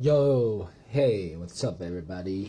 [0.00, 2.46] Yo, hey, what's up, everybody？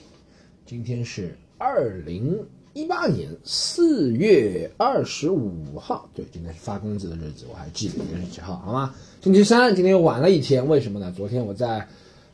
[0.67, 8.93] 今天是二零一八年四月二十五号，对，今天是发工资的日子，我还记得今天是几号，好吗？
[9.23, 11.12] 星期三，今天又晚了一天，为什么呢？
[11.17, 11.88] 昨天我在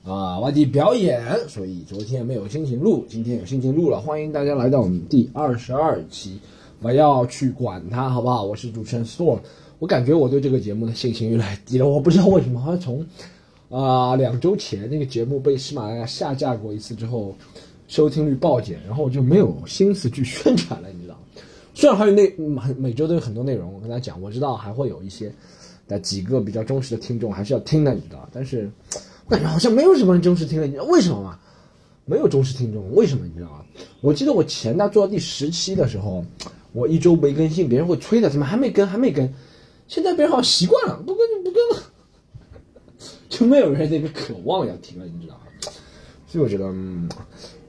[0.04, 4.02] 啊、外地表演，所以昨天没有心情录，今天有心情录了。
[4.02, 6.42] 欢迎大家来到我们第二十二期，
[6.82, 8.44] 不要去管它，好不好？
[8.44, 9.40] 我是主持人 Storm，
[9.79, 13.08] 我感觉我对这个节目的信心越来越低了，我不知道为什么，好像从
[13.76, 17.36] 啊、两周前那个节目被喜马拉雅下架过一次之后，
[17.90, 21.20] 收听率暴减，然后我就没有心思去宣传了，你知道？
[21.73, 25.30] 虽然还有那每每周都有很多内容，我跟大家讲，我知道还会有一些
[25.90, 28.72] 那几个比较忠实的听众还是要听的，你知道，但是
[29.26, 31.38] 我感觉好像没有什么人忠实听了，你知道为什么吗？
[32.05, 33.66] 没有忠实听众，为什么你知道吗？
[34.00, 36.23] 我记得我前大做到第十期的时候，
[36.72, 39.30] 我一周没更新，别人会催的，怎么还没更，还没更？
[39.89, 41.84] 现在别人好像习惯了，不更不更了。
[43.38, 45.41] 就没有人那个渴望要听了，你知道吗？
[46.25, 47.09] 所以我觉得，嗯，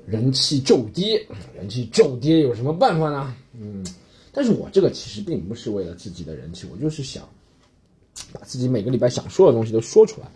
[0.06, 3.34] 人气骤跌，人气骤跌有什么办法呢？
[3.58, 3.84] 嗯，
[4.32, 7.28] 但是我这个其实并不是为了自己的人气，我就是想
[8.32, 10.28] 把自己每个礼拜想说的东西都说出来，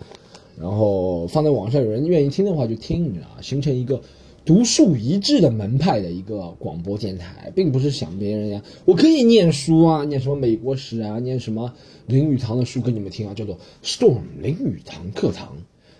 [0.58, 3.36] 然后放在网上，有人愿意听的话就听，你知道吗？
[3.40, 4.00] 形成一个
[4.50, 11.72] 独树一帜的门派的一个广播电台，并不是想别人呀，我可以念书啊，念什么美国史啊，念什么
[12.08, 15.56] 林语堂的书给你们听啊，叫做 Storm 林语堂课堂。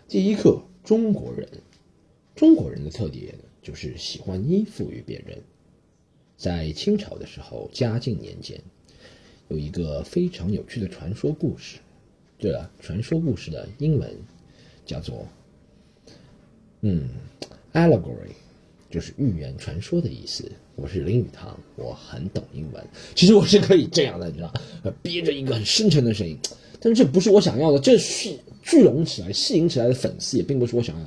[0.09, 1.49] 第一课，中国人，
[2.35, 5.39] 中国人的特点就是喜欢依附于别人。
[6.37, 8.61] 在清朝的时候，嘉靖年间，
[9.47, 11.79] 有一个非常有趣的传说故事。
[12.37, 14.13] 对了，传说故事的英文
[14.85, 15.25] 叫做
[16.81, 17.09] 嗯
[17.73, 18.33] ，allegory，
[18.91, 20.51] 就是寓言传说的意思。
[20.77, 22.83] 我是林语堂，我很懂英文。
[23.15, 24.53] 其实我是可以这样的，你知道，
[25.03, 26.39] 憋着一个很深沉的声音，
[26.81, 27.79] 但是这不是我想要的。
[27.79, 28.31] 这是
[28.63, 31.07] 聚拢起来、吸引起来的粉丝，也并不是我想要。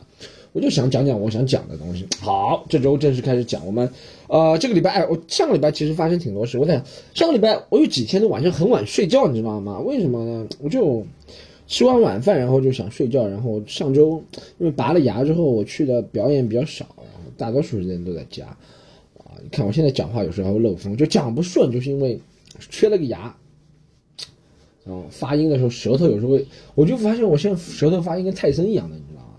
[0.52, 2.05] 我就想讲讲我想讲的东西。
[2.20, 3.66] 好，这周正式开始讲。
[3.66, 3.89] 我们，
[4.27, 6.59] 呃，这个礼拜，哎，我上个礼拜其实发生挺多事。
[6.59, 6.80] 我在
[7.16, 9.80] 上个礼拜，我有几天都晚上很晚睡觉，你知道吗？
[9.80, 10.48] 为什么呢？
[10.60, 11.04] 我就
[11.73, 13.28] 吃完晚饭，然后就想睡觉。
[13.28, 14.23] 然后上周
[14.60, 18.45] 因为拔了牙之后，我去的表演比较少，然后大多数时间都在家。
[19.17, 22.22] 啊，你看我现在讲话有时候还会漏风，就讲不顺，就是因为
[22.70, 23.36] 缺了个牙。
[24.86, 26.45] 然后发音的时候，舌头有时候会，
[26.76, 29.30] 我就发现我现在舌头发音跟泰森一样的，你知道吗？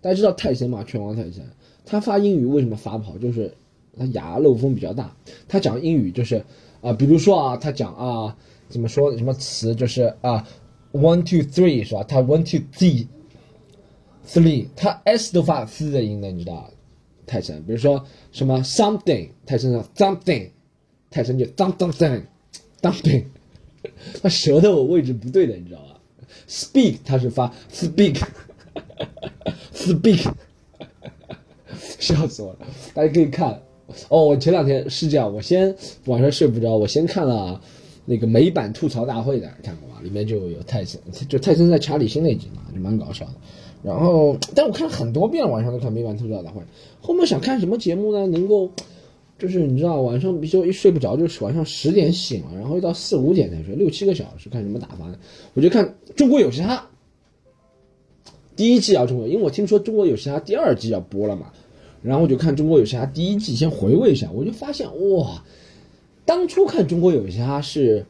[0.00, 0.82] 大家知道泰森吗？
[0.84, 1.46] 拳王泰森，
[1.86, 3.16] 他发英语为什么发不好？
[3.18, 3.54] 就是
[3.96, 5.14] 他牙漏风比较大。
[5.46, 6.44] 他讲英语就是
[6.80, 8.36] 啊、比如说啊，他讲啊，
[8.68, 10.44] 怎么说什么词就是啊
[10.92, 12.02] ，one two three 是吧？
[12.04, 13.06] 他 one two three
[14.26, 16.70] three，他 s 都发 s 的音的，你知道？
[17.26, 20.50] 泰森，比如说什么 something，泰森说 something，
[21.10, 22.22] 泰森就 something
[22.80, 23.24] something，
[24.22, 26.00] 他舌头位置不对的，你知道吧
[26.48, 28.22] ？speak 他是发 speak。
[29.74, 30.30] speak，
[31.98, 32.58] 笑死我了！
[32.94, 33.60] 大家可以看
[34.08, 35.74] 哦，我前两天是这样，我先
[36.06, 37.60] 晚上睡不着，我先看了
[38.10, 39.96] 那个美版吐槽大会的，看过吗？
[40.02, 40.98] 里面就有泰森，
[41.28, 43.32] 就泰森在查理辛那集嘛，就蛮搞笑的。
[43.82, 46.62] 然后，但我看了很多遍，晚上都看美版吐槽大会。
[47.02, 48.26] 后面想看什么节目呢？
[48.26, 48.70] 能够
[49.38, 55.18] 就是你知道，晚上比如说一睡不着，就是晚上十点醒了，然后一到四五点才睡，六七个小时，看什么打发呢？
[55.52, 55.84] 我就看
[56.16, 56.88] 《中国有嘻哈》。
[58.56, 61.52] 第一季啊，中国，因为我听说《中国有嘻哈》第二季要播了嘛，
[62.02, 65.44] 然后我就看《中国有嘻哈》第一季，先回味一下，我就发现哇，
[66.28, 68.04] 当初看《中国有嘻哈》是，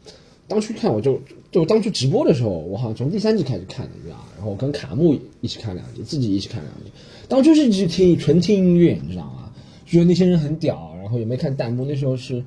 [0.49, 1.21] 当初看我就
[1.53, 4.25] 就当初直播的时候，我好像从第三季开始看的，你知道吧？
[4.35, 6.91] 然后我跟卡木一起看两集，自己一起看两集，
[7.29, 9.53] 当初是只听纯听音乐，你知道吗？
[9.87, 12.43] 觉得那些人很屌，然后也没看弹幕，那时候是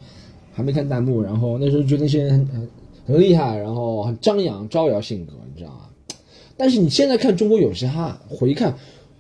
[0.52, 2.70] 还没看弹幕，然后那时候觉得那些人很很
[3.06, 5.88] 很厉害，然后很张扬招摇性格，你知道吗？
[6.58, 8.78] 但是你现在看中国有嘻哈，回看，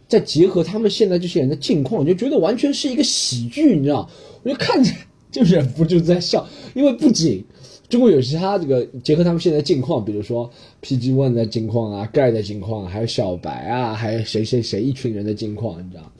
[0.09, 4.09] 再结合他们现在这些人的境况，就觉得完全是一个喜剧，你知道？
[4.43, 4.91] 我就看着
[5.31, 7.43] 就忍不住在笑，因为不仅
[7.89, 10.49] 中国有其他这个结合他们现在的境况，比如说
[10.81, 16.11] PG One 的境况啊，盖的境况，还有小白啊，还有谁谁谁一群人的境况，你知道？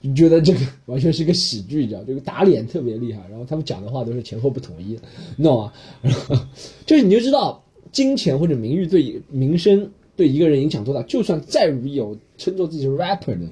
[0.00, 2.02] 你觉得这个完全是一个喜剧，你知道？
[2.04, 4.98] 这个打脸特别厉害，然后他们讲的话都是前后不统一，
[5.36, 5.72] 你懂吗？
[6.02, 6.36] 然后
[6.84, 9.90] 就是你就知道金钱或者名誉对名声。
[10.16, 11.02] 对一个人影响多大？
[11.02, 13.50] 就算再如有称作自己是 rapper 的人，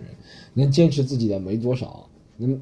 [0.55, 2.09] 能坚持自己的没多少，
[2.39, 2.59] 能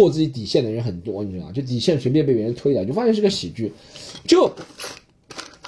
[0.00, 1.52] 破自己底线的人很多，你知道吗？
[1.52, 3.70] 就底线随便被别人推了，就发现是个喜剧。
[4.26, 4.50] 就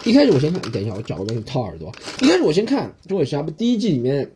[0.07, 1.93] 一开始我先看，等一下我找个东西掏耳朵。
[2.23, 4.31] 一开始我先看《中国有嘻哈》第一季里面，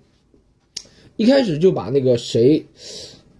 [1.16, 2.66] 一开始就把那个谁，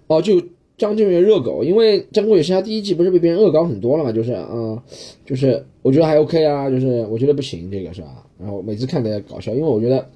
[0.07, 0.43] 哦，就
[0.79, 4.83] 张震岳热狗，因为《中国有嘻哈》第一季不是被别人恶搞很多了嘛，就是啊、呃，
[5.27, 8.27] 就是我觉得还 OK 啊，就是我觉得不行，这个是吧？
[8.39, 10.11] 然后每次看的搞笑，因为我觉得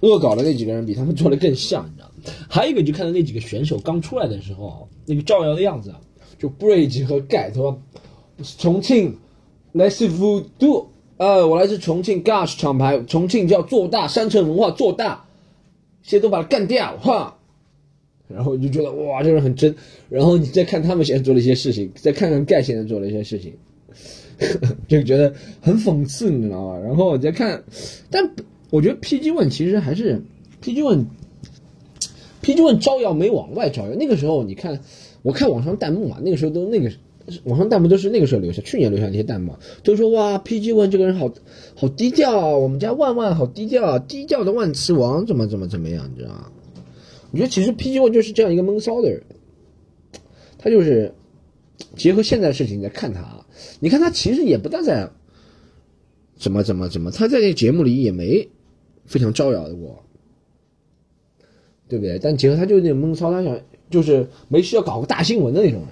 [0.00, 2.32] 恶搞的那几个人比他们做的更像，你知道吗？
[2.48, 5.94] 还有一个就看到那几个选手刚出来的时候，那个招摇的样子，
[6.38, 7.82] 就 Bridge 和盖，他说
[8.58, 9.16] 重庆
[9.74, 10.08] ，Let's
[10.58, 15.24] do，呃，我来自重庆 Gosh 厂牌，重庆叫做大，山城文化做大，
[16.02, 17.34] 现在都把它干掉，哈。
[18.28, 19.74] 然后你就觉得哇，这人很真。
[20.10, 23.54] 然后你再看他们现在做了一些事情，再看看盖现在做了一些事情，
[24.86, 26.78] 就觉得很讽刺，你知道吗？
[26.78, 27.64] 然后再看，
[28.10, 28.30] 但
[28.70, 30.22] 我觉得 PG One 其实还是
[30.62, 33.94] PG One，PG One 招摇没往外招摇。
[33.94, 34.80] 那个时候你看，
[35.22, 36.90] 我看网上弹幕嘛，那个时候都那个
[37.44, 41.32] 网上弹幕都是那个时候留下，去年留下那些弹幕，都说哇，PG One 这个人好
[41.74, 46.50] 好低调啊，我们家万万好低调，低调的万磁王怎么怎么怎么样，你知道吗？
[47.30, 49.22] 我觉得其实 PG One 就是这样一个闷骚的人，
[50.58, 51.12] 他就是
[51.96, 53.44] 结合现在事情在看他，
[53.80, 55.10] 你看他其实也不大在
[56.38, 58.48] 怎么怎么怎么，他在那节目里也没
[59.08, 60.04] 非常招摇的我，
[61.88, 62.18] 对不对？
[62.20, 63.58] 但结合他就是那种闷骚，他想
[63.90, 65.88] 就是没事要搞个大新闻的那种人，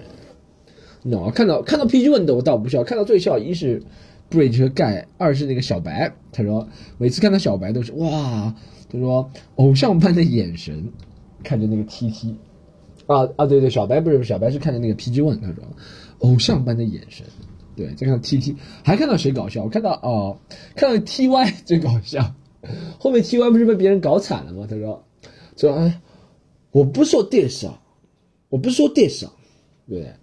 [1.01, 1.31] 你懂吗？
[1.31, 3.83] 看到看到 PG One 的我倒不笑，看到最笑一是
[4.31, 6.67] Bridge 和盖，二是那个小白，他说
[6.97, 8.55] 每次看到小白都是哇，
[8.89, 10.93] 他说偶像般的眼神。
[11.43, 12.35] 看着那个 T T，
[13.05, 15.63] 啊啊对对，小白不是小白是看着那个 PG One，他说，
[16.19, 17.25] 偶像般的眼神，
[17.73, 19.63] 对，再看 T T，还看到谁搞笑？
[19.63, 20.39] 我看到哦，
[20.75, 22.33] 看到 T Y 最搞笑，
[22.99, 24.67] 后面 T Y 不是被别人搞惨了吗？
[24.69, 25.03] 他说，
[25.55, 26.01] 说哎，
[26.71, 27.81] 我不说 diss 啊，
[28.49, 29.33] 我不说 diss 啊，
[29.87, 30.13] 对不对？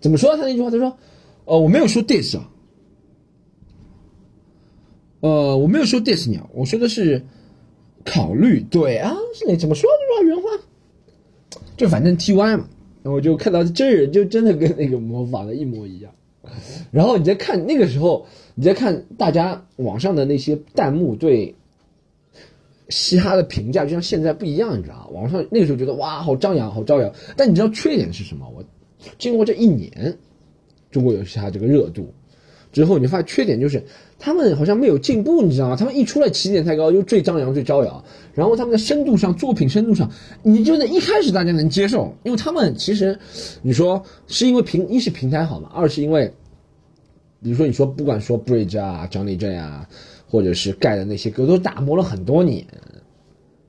[0.00, 0.70] 怎么说他那句话？
[0.70, 0.96] 他说，
[1.44, 2.50] 哦，我没有说 diss 啊，
[5.20, 7.24] 呃，我没有说 diss 你啊，我说的是。
[8.06, 10.42] 考虑对啊，是那怎么说的话原话？
[11.74, 12.68] 就反正 T Y 嘛，
[13.02, 16.12] 我就看到真人就真的跟那个模仿的一模一样。
[16.90, 21.54] 然后你再看那个时候，你再看大家网上的那些弹幕对
[22.88, 27.12] 嘻哈的评价，就像现在不一样，你知道网上那个时候觉得哇，好张扬，好招摇。
[27.36, 28.48] 但你知道缺点是什么？
[28.54, 28.64] 我
[29.18, 30.16] 经过这一年，
[30.90, 32.12] 中国有嘻哈这个热度
[32.72, 33.84] 之后，你发现缺点就是。
[34.16, 35.76] 他们好像没有进步，你知道吗？
[35.76, 38.02] 他们一出来起点太高，又最张扬、最招摇。
[38.32, 40.10] 然后他们的深度上，作品深度上，
[40.42, 43.18] 你觉得一开始大家能接受，因为他们其实，
[43.60, 46.32] 你说是因为平一是平台好嘛，二是因为，
[47.44, 49.88] 比如说你说不管说 Bridge 啊、Johnny J 啊，
[50.26, 52.66] 或者是盖的那些歌，都打磨了很多年，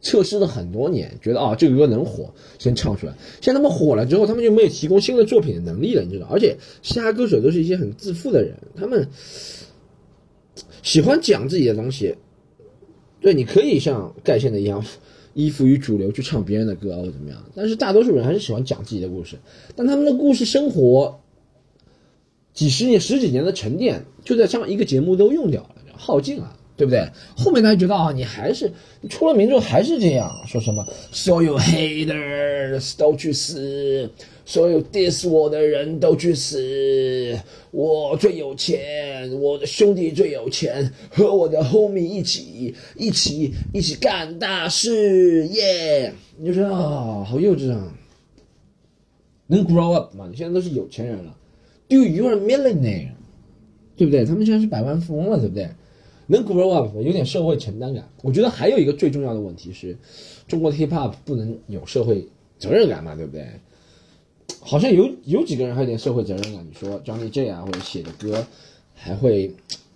[0.02, 3.14] 测试了很多年，觉得啊这个歌能火，先唱出来。
[3.42, 6.28] 现在他们火了之后，他们就没有提供新的作品的能力了，你知道？
[6.32, 9.08] 而且嘻哈歌手都是一些很自负的人，他们。
[10.82, 12.16] 喜欢讲自己的东西，
[13.20, 14.86] 对，你可以像盖现的一样，
[15.34, 19.36] 依附于主流去唱别人的歌或怎么样，但是大多数人还是喜欢讲自己的故事。
[19.76, 21.20] 但他们的故事生活，
[22.56, 26.58] 几十年、十几年的沉淀，就在这样一个节目都用掉了，耗尽了。
[26.78, 27.10] 对不对？
[27.38, 28.70] 后面他觉得啊，你还是
[29.00, 30.86] 你出了名之后还是这样说什么？
[31.10, 34.10] 所有 haters 都去死，
[34.46, 37.40] 所有 diss 我的人都去死。
[37.72, 46.14] 我最有钱，我的兄弟最有钱，和我的 homie 一起，一起，一起干大事，耶！
[46.38, 47.96] 你就说啊，好幼稚啊！
[49.48, 50.28] 能 grow up 吗？
[50.30, 51.34] 你现在都是有钱人了
[51.90, 53.12] ，Do you are millionaire？
[53.98, 54.26] 对不对？
[54.26, 55.70] 他们现在是百万富翁了，对不对？
[56.28, 58.04] 能 grow up，有点社会承担感。
[58.24, 59.96] 我觉得还有一个最重要的问题是，
[60.48, 62.28] 中国的 hip hop 不能有社会
[62.58, 63.46] 责任感嘛，对不对？
[64.60, 66.66] 好像有有几个人还有点社会责任感。
[66.68, 68.46] 你说 Johnny J 啊，或者写的歌，
[68.96, 69.54] 还会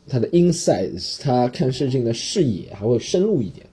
[0.07, 3.65] 他的 insights，他看事情的视野还会深入一点。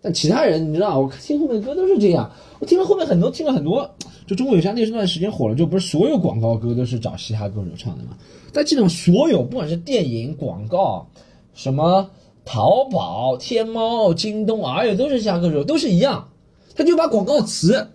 [0.00, 2.30] 但其他人，你知道，我听后面歌都是这样。
[2.60, 3.92] 我听了后面很多，听了很多，
[4.26, 8.18] 就中国有嘻哈那段时间火了，就不是所有广告歌都是找嘻哈歌手唱的嘛？
[8.52, 11.06] 但基本上所有，不管是电影广告。
[11.54, 12.10] 什么
[12.44, 16.28] 淘宝、天猫、京东，哎呀，都是嘻哈歌手，都是一样。
[16.74, 17.88] 他就把广告词，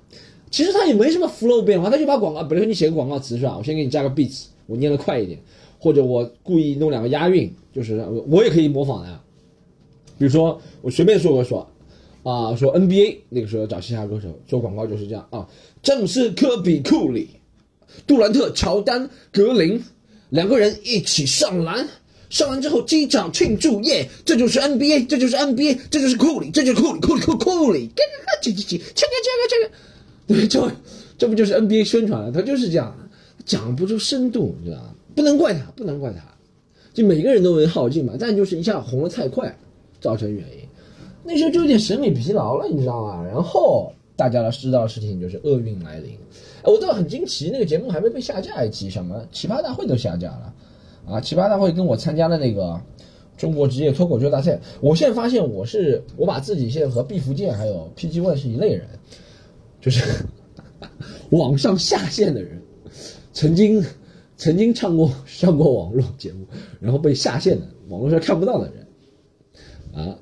[0.49, 3.55] 其实他也没什么 flow 变化，他就把广告，比如说你写个广告词是吧？
[3.55, 5.39] 我先给你加个 beats，我念的快一点，
[5.79, 9.07] 或者我故意弄两个押韵，就是我也可以模仿的。
[9.09, 9.21] 呀。
[10.17, 11.67] 比如说我随便说个说，
[12.23, 15.47] 啊，说 NBA 那个时候找嘻哈歌手做广告就是这样啊，
[15.81, 17.29] 正是科比、库里、
[18.05, 19.83] 杜兰特、乔丹、格林
[20.29, 21.87] 两个人一起上篮。
[22.29, 24.09] 上完之后，机场庆祝耶！
[24.23, 29.67] 这就是 NBA，这就是 NBA，这就是库里，这就是库里，库里库库里，嘎嘎嘎，叽叽叽，这个这个
[30.29, 30.71] 这个， 对，这
[31.17, 32.31] 这不就是 NBA 宣传了？
[32.31, 32.95] 他就是这样，
[33.45, 34.93] 讲不出深度，你知道吗？
[35.13, 36.23] 不能怪他，不能怪他，
[36.93, 38.13] 就每个人都能耗尽嘛。
[38.17, 39.53] 但就是一下红的太快，
[39.99, 40.59] 造成原因。
[41.31, 43.23] 那时候就有点审美疲劳了，你知道吗？
[43.25, 46.11] 然后大家知道的事情就是厄运来临。
[46.61, 50.53] 哎我倒很惊奇，那个节目还没被下架一期，什么奇葩大会都下架了。
[51.07, 51.21] 啊！
[51.21, 52.79] 奇葩大会跟我参加的那个
[53.37, 54.59] 中国职业脱口秀大赛。
[54.81, 58.85] 我现在发现我是我把自己现在和毕福剑还有 PG One 是一类人，
[59.79, 60.25] 就是
[61.31, 62.61] 网上下线的人，
[63.33, 63.83] 曾经
[64.37, 66.45] 曾经唱过上过网络节目，
[66.79, 70.19] 然后被下线的网络上看不到的人啊。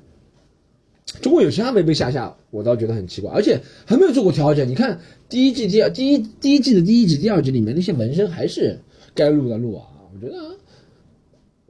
[1.20, 4.66] 中国有嘻哈没被下下，我倒觉得很奇怪，而且还没有做过调整。
[4.66, 4.98] 你看
[5.28, 8.78] 第一季、第二第一第一季的第一集、第二集里面那些纹身还是
[9.14, 9.84] 该录的录啊。
[10.14, 10.56] 我觉得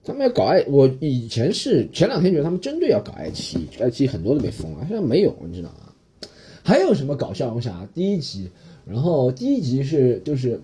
[0.05, 6.29] 他们要搞爱，我以前是前两天觉得他们针对要搞爱奇艺，爱奇艺很多都被封了，现在没有，你知道吗？
[6.63, 7.53] 还有什么搞笑？
[7.53, 8.51] 我想啊，第一集，
[8.85, 10.61] 然后第一集是就是，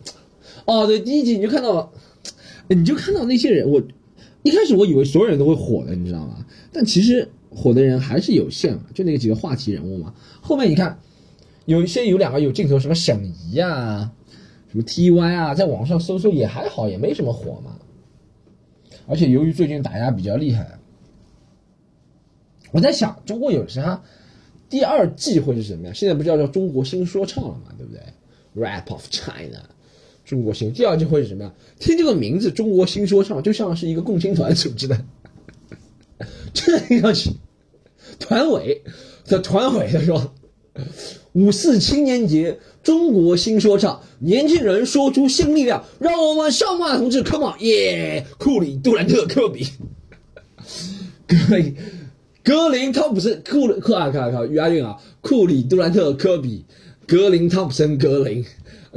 [0.66, 1.90] 哦对，第一集你就看到，
[2.68, 3.82] 你就看到那些人，我
[4.42, 6.46] 一开始我以为所有人都会火的，你知道吗？
[6.72, 7.26] 但其实。
[7.56, 10.14] 火的人还是有限嘛，就那几个话题人物嘛。
[10.42, 11.00] 后面你看，
[11.64, 14.12] 有一些有两个有镜头，什么沈怡啊，
[14.70, 17.78] 什么 T Y 啊，在网上搜搜也还好，也没什么火嘛。
[19.06, 20.78] 而且由于最近打压比较厉害，
[22.72, 24.02] 我在想中国有啥
[24.68, 25.92] 第二季会是什么呀？
[25.94, 28.02] 现在不叫叫中国新说唱了嘛，对不对
[28.54, 29.62] ？Rap of China，
[30.24, 31.54] 中国新第二季会是什么呀？
[31.78, 35.04] 听这个名字，中国新说唱就像是一个共青团组织的，
[36.52, 37.30] 这听上去。
[38.18, 38.82] 团委
[39.26, 40.34] 的团委他说
[41.32, 48.24] ：“五四青年节，中国新说唱，年轻人说出新力量，让我们上马同志，Come on，耶！
[48.38, 49.66] 库里、杜兰特、科比，
[51.26, 51.76] 格林、
[52.42, 54.96] 格林汤普森、库里克啊，看看押韵啊！
[55.20, 56.64] 库里、杜兰特、科比，
[57.06, 58.44] 格林汤普森、格林、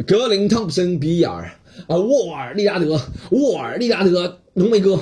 [0.06, 1.52] 格林汤普森、比尔
[1.88, 5.00] 啊，沃尔、利拉德、沃尔、利拉德、浓眉哥，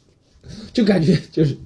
[0.74, 1.56] 就感觉就是。”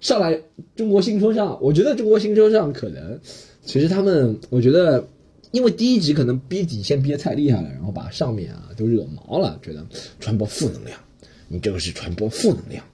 [0.00, 0.40] 上来
[0.76, 3.20] 中国新说唱，我觉得中国新说唱可能，
[3.64, 5.08] 其实他们，我觉得，
[5.50, 9.86] 因为第一集可能逼底线逼得太厉害了，然后把上面啊都惹毛了，觉得
[10.20, 11.00] 传播负能量，
[11.48, 12.84] 你这个是传播负能量，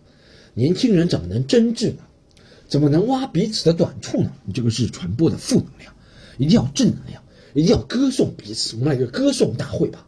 [0.55, 2.03] 年轻人怎么能真挚呢？
[2.67, 4.33] 怎么能挖彼此的短处呢？
[4.45, 5.93] 你这个是传播的负能量，
[6.39, 10.07] 一定要正能量，一定要歌颂彼此，我们来个歌颂大会吧。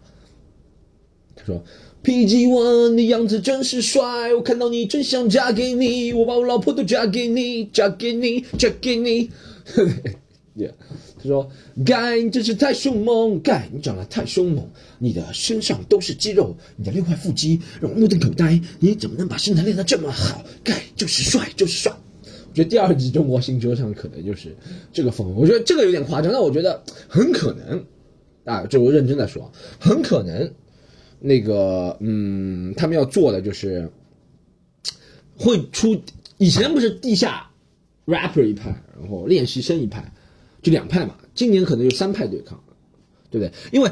[1.36, 1.62] 他说。
[2.06, 9.28] PG One 的样子真是帅，我看到你真想嫁给你，我把我老婆都嫁给你，嫁给你，嫁给你。
[11.18, 11.50] 他说
[11.84, 14.70] ：“盖，你真是太凶猛，盖，你长得太凶猛，
[15.00, 20.44] 你的身上都是肌肉，你的六块腹肌让我目瞪口呆，你怎么能把身材练得这么好？
[20.62, 24.54] 盖就是帅，就是帅。”我觉得第二集中国新说唱可能就是
[24.92, 27.84] 这个风格，我觉得这个有点夸张，但我觉得很可能
[28.44, 30.52] 啊，这我认真的说，很可能。
[31.18, 33.90] 那个，嗯，他们要做的就是
[35.36, 36.00] 会出，
[36.38, 37.50] 以前不是地下
[38.06, 40.12] rapper 一派，然后练习生一派，
[40.62, 41.14] 就两派嘛。
[41.34, 42.58] 今年可能就三派对抗，
[43.30, 43.52] 对不对？
[43.72, 43.90] 因为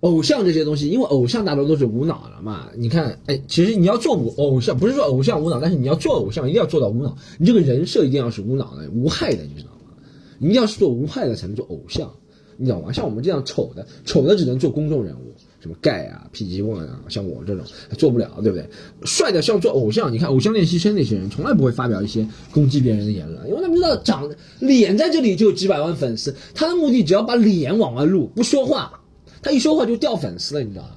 [0.00, 2.70] 偶像这些东西，因为偶像大多都是无脑的嘛。
[2.76, 7.16] 你看，哎，其实你要做偶像，不是说偶像无脑，但是你要做偶像，一定要做到无脑。
[7.38, 9.96] 你这个人设一定要是无脑的、无害的，你知道吗？
[10.38, 12.12] 你一定要是做无害的才能做偶像，
[12.56, 12.92] 你知道吗？
[12.92, 15.32] 像我们这样丑的，丑的只能做公众人物。
[15.64, 17.64] 什么盖啊，PG One 啊，像我这种
[17.96, 18.68] 做不了，对不对？
[19.06, 29.00] 帅的像做偶像，你看偶像练习生那些人，从来不会发表一些攻击别人的言论，因为他们知道长脸在这里就有几百万粉丝，他的目的只要把脸往外露，不说话，
[29.40, 30.90] 他一说话就掉粉丝了，你知道吗？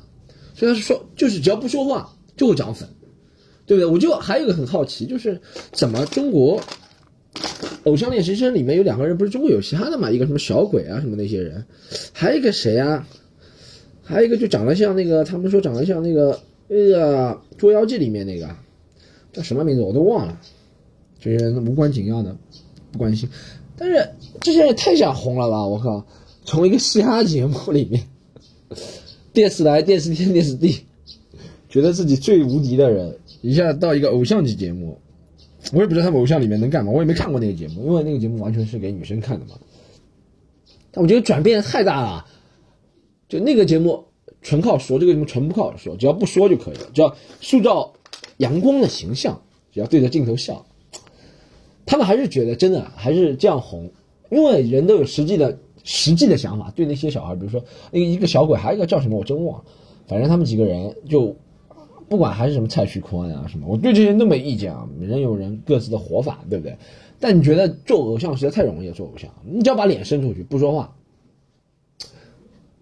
[0.53, 2.89] 所以他是说，就是只要不说话就会涨粉，
[3.65, 3.89] 对不对？
[3.89, 5.39] 我就还有一个很好奇，就是
[5.71, 6.61] 怎么中国
[7.85, 10.11] 偶像练习生里面有两个人不是中国有嘻哈的嘛？
[10.11, 11.65] 一个什么小鬼啊，什么那些人，
[12.11, 13.07] 还有一个谁啊？
[14.07, 18.49] 还有一个就长得像那个，他们说长得像那个那个《捉妖记》里面那个
[19.33, 20.39] 叫什么名字我都忘了，
[21.19, 22.37] 这些无关紧要的，
[22.93, 23.27] 不关心。
[23.75, 24.09] 但是
[24.39, 25.67] 这些人也太想红了吧！
[25.67, 26.07] 我靠，
[26.45, 28.07] 从一个嘻哈节目里面，
[29.33, 30.85] 电视台、电视天、电视地，
[31.67, 34.97] 觉得自己最无敌的人，一下到一个偶像级节目，
[35.73, 39.51] 我也不知道他们偶像里面能干嘛，我也没看过那个节目，因为那个节目完全是给女生看的嘛。
[40.91, 42.25] 但我觉得转变太大了。
[43.27, 44.03] 就那个节目
[44.41, 47.91] 纯靠说，这个节目纯不靠说，只要不说就可以了，只要塑造
[48.37, 49.41] 阳光的形象，
[49.71, 50.65] 只要对着镜头笑。
[51.85, 53.89] 他们还是觉得真的还是这样红，
[54.29, 56.71] 因为人都有实际的实际的想法。
[56.75, 59.65] 对那些小孩，比如说那个一个小鬼，还有一个叫什么我真忘了，
[60.05, 61.35] 反正他们几个人就
[62.09, 64.87] 不管还是什么蔡徐坤啊什么，我对这些都没意见啊。
[64.99, 66.77] 人有人各自的活法，对不对？
[67.19, 70.93] 但你觉得做偶像实在太容易了，做偶像，你只要把脸伸出去，不说话。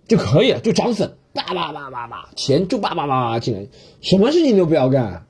[0.07, 3.67] 就可以了，就涨粉，叭叭叭叭叭，钱就叭叭叭叭进来，
[4.01, 5.25] 什么事情都不要干，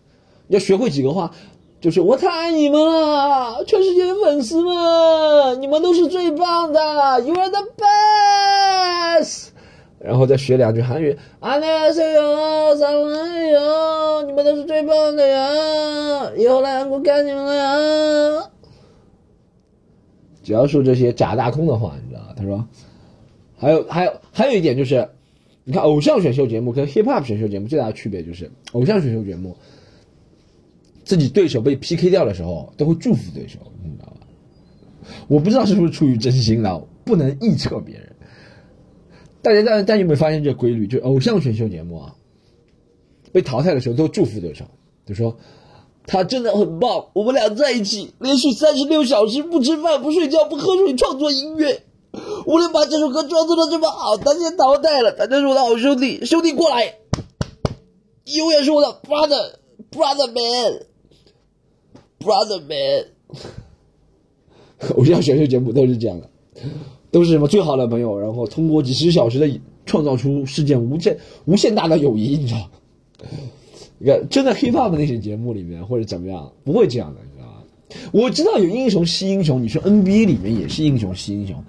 [0.49, 1.31] 要学会几个话，
[1.79, 9.47] 就是我太爱你们了，全世界的粉丝们，你们都是最棒的，You are the best。
[9.99, 18.49] 然后再学两句韩语，아내가세 요， 사랑해 요， 你们都是最棒的呀，以后来韩国看你们了呀。
[20.43, 22.63] 只要说这些假大空的话，你知道他说。
[23.57, 25.09] 还有还有还有一点就是，
[25.63, 29.55] 你看偶像选秀节目跟 hip hop 选秀节目最大的区别就是，偶像选秀节目
[31.03, 34.17] 自己对手被 PK 掉的时候都会祝福对手，你知道吧？
[35.27, 38.15] 我不知道是不是出于真心的，不能臆测别人。
[39.41, 40.87] 大家大家有没有发现这个规律？
[40.87, 42.15] 就偶像选秀节目啊，
[43.31, 44.65] 被淘汰的时候都祝福对手，
[45.05, 45.37] 就说。
[46.07, 51.81] 他真的很棒，我们俩在一起，连续三十六小时不吃饭、不睡觉、不喝水创作音乐，
[52.45, 56.95] 我能把这首歌创作的这么好，他先淘汰了，他就是我的好兄弟，兄弟过来，
[58.25, 60.27] 永远是我的 brother，brother
[62.19, 63.07] man，brother man。
[64.95, 66.29] 偶像选秀节目都是这样的，
[67.09, 69.49] 都是什么最好的朋友，然后通过几十小时的
[69.85, 72.69] 创造出世界无限无限大的友谊，你知道。
[73.97, 77.63] 你看，真的 hip hop 那些节目里面或者怎么样，不会这样的，你知道吗？
[78.11, 81.63] 我知道有英雄惜英雄，你说 NBA 里面也是英雄惜英雄，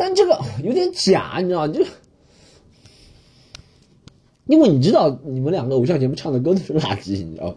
[0.00, 1.68] 但这个有点假，你知道？
[1.68, 1.84] 就
[4.46, 7.54] 因为你知道，你们两个偶像节目唱的歌都是垃圾，你知道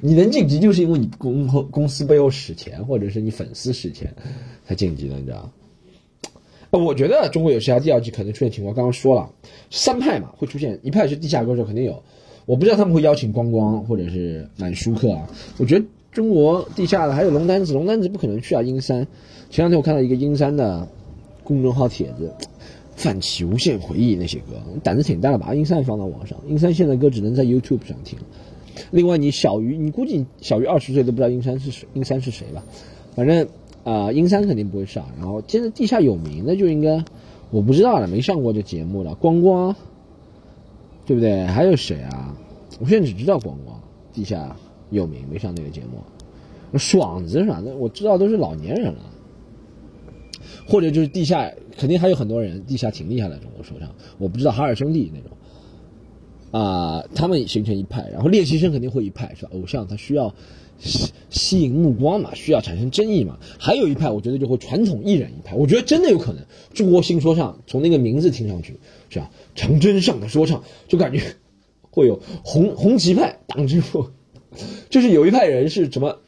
[0.00, 4.14] 你能晋级，就是因为你公公司背后使钱，或者是你粉丝使钱
[4.66, 5.52] 才晋级的，你知道
[6.70, 9.30] 我觉得中国有嘻哈第二季可能出现情况，刚刚说了
[9.70, 12.02] 三派嘛，会出现一派是地下歌手，肯定有。
[12.46, 15.28] 我不知道他们会邀请光光或者是满舒克啊。
[15.58, 18.62] 我觉得中国地下的还有龙丹子，龙丹子不可能去啊。
[18.62, 19.06] 阴山，
[19.50, 20.88] 前两天我看到一个阴山的
[21.46, 22.34] 公众号帖子，
[22.96, 26.38] 泛起无限回忆那些歌，胆子挺大的，把阴山放到网上。
[26.48, 28.18] 阴山现在歌只能在 YouTube 上听。
[28.90, 32.62] 另外，你小于你估计小于二十岁都不知道阴山是谁，阴山是谁吧？
[33.14, 33.48] 反正
[33.84, 35.06] 啊，阴山肯定不会上。
[35.16, 37.02] 然后现在地下有名的就应该
[37.50, 39.14] 我不知道了，没上过这节目了。
[39.14, 39.74] 光光。
[41.06, 41.46] 对不对？
[41.46, 42.36] 还有谁啊？
[42.80, 43.80] 我现在只知道光光，
[44.12, 44.56] 地下
[44.90, 46.78] 有名，没上那个节目。
[46.78, 47.62] 爽子是吧？
[47.64, 48.98] 那我知道都是老年人了，
[50.66, 53.36] 或者就是地下肯定还有很多人，地下挺厉害的。
[53.38, 55.30] 中国说唱，我不知道海尔兄弟那种
[56.50, 59.50] 啊，他们形成一派，然后练习生肯定会一派，是吧？
[59.54, 60.34] 偶像他需要
[60.78, 63.38] 吸吸引目光嘛，需要产生争议嘛。
[63.58, 66.44] 还有一派，我觉得就会传统艺人一派，我觉得真的有可能。
[66.74, 68.78] 中国新说唱从那个名字听上去。
[69.08, 69.30] 是吧？
[69.54, 71.22] 长征上的说唱，就感觉
[71.90, 74.10] 会有红红旗派党支部，
[74.90, 76.18] 就是有一派人是什么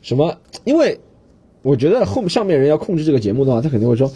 [0.00, 0.38] 什么？
[0.64, 0.98] 因为
[1.62, 4.10] 我觉得后上面人要控制这个节目的话，他肯定会说。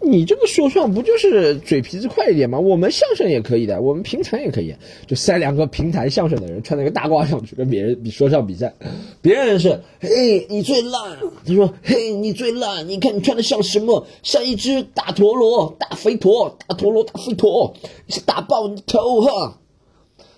[0.00, 2.60] 你这个说唱不就是嘴皮子快一点吗？
[2.60, 4.72] 我们相声也可以的，我们平台也可以，
[5.08, 8.72] 就塞两个平台相声的人穿那个大褂上去跟别人比说唱比赛，
[9.20, 14.06] 别人是嘿你最烂，他说嘿你最烂，你看你穿的像什么？
[14.22, 17.74] 像一只大陀螺，大肥驼，大陀螺，大肥驼，
[18.06, 19.58] 是打爆你头哈。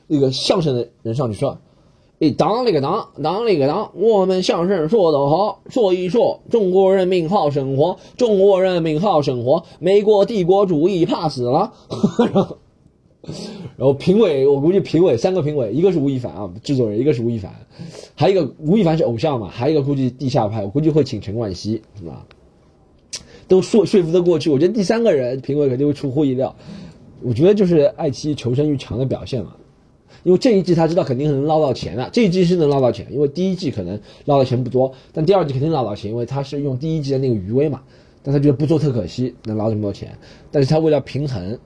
[0.06, 1.60] 那个相声的人上去说。
[2.20, 11.72] 一当了个当，当了个当，我们相声说得好，说一说中国人民好生活，中国人民好生活，美国帝国主义怕死了。
[13.78, 17.50] 然后评委，我估计评委三个评委，一个是吴亦凡啊，制作人，一个是吴亦凡，
[18.14, 22.26] 还有一个吴亦凡是偶像嘛，还有一个估计地下派，我估计会请陈冠希，是吧？
[23.48, 26.54] 都说说服得过去，我觉得第三个人评委肯定会出乎意料，
[27.22, 29.56] 我觉得就是爱奇艺求生欲强的表现嘛。
[30.22, 37.82] 因为这一季他知道肯定能捞到钱的，这一季是能捞到钱，因为第一季可能捞的钱不多，但第二季肯定捞到钱，因为他是用第一季的那个余威嘛，
[38.22, 40.16] 但他觉得不做特可惜，能捞这么多钱，
[40.50, 41.58] 但是他为了平衡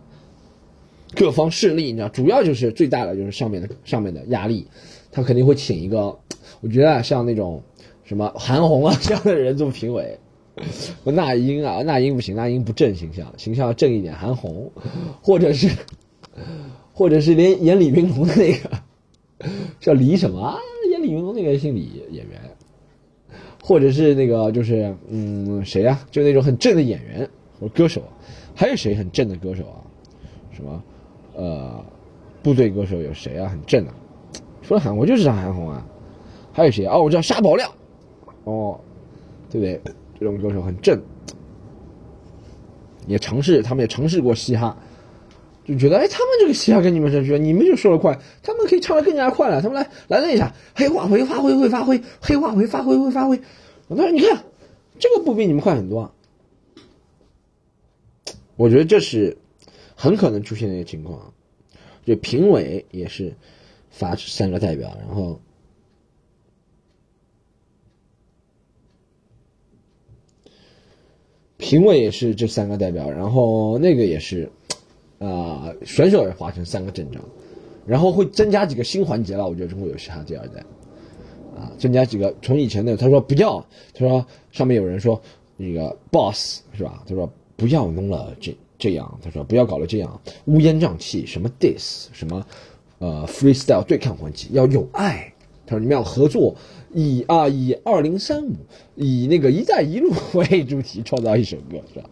[1.14, 4.66] 各方势力，你知道，主要就是最大的就是上面的上面的压力，
[5.10, 6.16] 他肯定会请一个，
[6.60, 7.60] 我觉得像那种
[8.04, 10.16] 什么韩红啊这样的人做评委，
[11.02, 14.70] 那英啊，那英不行，那英不正形象，形象要正一点，韩红，
[15.20, 15.68] 或者是。
[16.94, 18.70] 或者是连演李云龙的那个
[19.80, 20.56] 叫李什么？
[20.90, 22.40] 演李云龙那个姓李演员，
[23.62, 25.98] 或者是那个就是嗯谁呀？
[26.10, 27.28] 就那种很正的演员
[27.58, 28.00] 或歌手，
[28.54, 29.82] 还有谁很正的歌手啊？
[30.52, 30.82] 什么
[31.34, 31.84] 呃
[32.44, 33.48] 部队歌手有谁啊？
[33.48, 33.92] 很正的，
[34.62, 35.84] 除了韩国就是张韩红啊，
[36.52, 36.86] 还有谁？
[36.86, 37.68] 哦，我知道沙宝亮，
[38.44, 38.78] 哦，
[39.50, 39.94] 对不对？
[40.20, 41.02] 这种歌手很正，
[43.08, 44.78] 也尝试，他们也尝试过嘻哈。
[45.66, 49.62] 就觉得哎，他们这个嘻哈跟你们相去，你们就说的快，他们可以唱的更加快了。
[49.62, 53.40] 他们来来了一下，黑化肥发挥会发挥，黑化肥发挥会发挥。
[53.88, 54.44] 我说你看，
[54.98, 56.14] 这个不比你们快很多。
[58.56, 59.38] 我觉得这是
[59.94, 61.32] 很可能出现的一个情况。
[62.04, 63.34] 就评委也是
[63.90, 65.40] 发三个代表，然后
[71.56, 74.52] 评委也是这三个代表，然后那个也是。
[75.24, 77.22] 啊选手也划成三个阵仗，
[77.86, 79.48] 然后会增加几个新环节了。
[79.48, 80.60] 我觉得中国有嘻哈第二代
[81.56, 85.20] 啊，增加几个从以前的他说不要，他说上面有人说
[85.56, 87.02] 那个 boss 是吧？
[87.06, 92.46] 他说不要弄了这这样，他说不要搞了这样乌烟瘴气，什么 dis 什么
[92.98, 95.32] 呃 freestyle 对抗环节要有爱，
[95.64, 96.54] 他说你们要合作。
[96.96, 98.52] 以啊以二零三五
[98.94, 102.08] 以那个“一带一路 ”为主题创造一首歌是吧？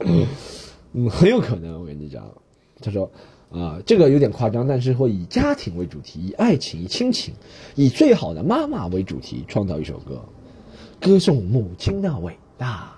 [0.94, 2.30] 嗯，很有可能我跟你讲，
[2.80, 3.10] 他说
[3.50, 7.34] 啊这个有点夸张，但是会以家庭为主题，以爱情、亲情、
[7.74, 10.22] 以最好的妈妈为主题创造一首歌，
[11.00, 12.92] 歌颂母亲的伟大，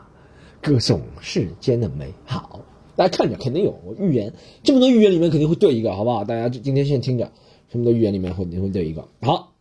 [0.60, 2.60] 歌颂世间的美好。
[2.96, 6.24] 大家看着肯定有我预言，这么多预言里面肯定会对一个，好不好？
[6.24, 7.32] 大家今天先听着，
[7.70, 9.53] 这么多预言里面会定会对一个好。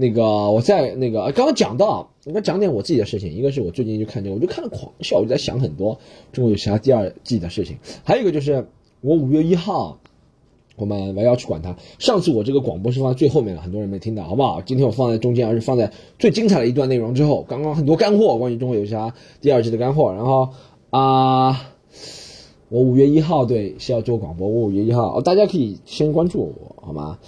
[0.00, 3.30] 那个，我在那个刚刚讲到，我讲点我自己的事情。
[3.30, 5.98] 一个是我最近就看这个，我就看了狂笑，我就在想很多
[6.32, 7.76] 中国有嘻哈第二季的事情。
[8.02, 8.66] 还有一个就是
[9.02, 9.98] 我五月一号，
[10.76, 11.76] 我们还要去管它。
[11.98, 14.62] 上次我这个广播是放在最后面的，很多人没听到，好不好？
[14.62, 17.42] 今天我放在中间，而是放在最精彩的一段内容之后。
[17.42, 20.14] 刚刚很多干货，关于中国有嘻哈第二季的干货。
[20.14, 20.48] 然后
[20.88, 21.70] 啊，
[22.70, 27.18] 我五月一号对是要做广播，我五月一号，大家可以先关注我，好吗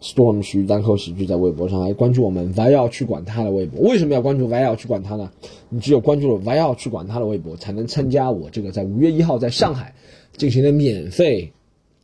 [0.00, 3.80] ？Storm 徐单口喜剧在微博上来关注我们 v l 去管他的微博。
[3.80, 5.30] 为什么要关注 v l 去管他呢？
[5.68, 9.94] 你只有关注了 v l 去管他的微博，才能参加我这个在五月一号在上海
[10.36, 11.52] 进行的免费